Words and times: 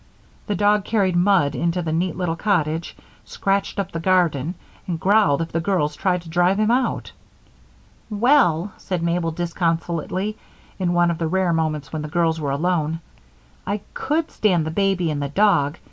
The 0.47 0.55
dog 0.55 0.83
carried 0.83 1.15
mud 1.15 1.53
into 1.53 1.83
the 1.83 1.91
neat 1.93 2.15
little 2.15 2.35
cottage, 2.35 2.97
scratched 3.23 3.77
up 3.77 3.91
the 3.91 3.99
garden, 3.99 4.55
and 4.87 4.99
growled 4.99 5.43
if 5.43 5.51
the 5.51 5.59
girls 5.59 5.95
tried 5.95 6.23
to 6.23 6.29
drive 6.29 6.57
him 6.59 6.71
out. 6.71 7.11
"Well," 8.09 8.73
said 8.77 9.03
Mabel, 9.03 9.29
disconsolately, 9.29 10.39
in 10.79 10.93
one 10.93 11.11
of 11.11 11.19
the 11.19 11.27
rare 11.27 11.53
moments 11.53 11.93
when 11.93 12.01
the 12.01 12.07
girls 12.07 12.41
were 12.41 12.49
alone, 12.49 12.99
"I 13.67 13.81
could 13.93 14.31
stand 14.31 14.65
the 14.65 14.71
baby 14.71 15.11
and 15.11 15.21
the 15.21 15.29
dog. 15.29 15.77